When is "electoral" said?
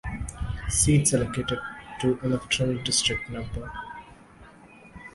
2.23-2.75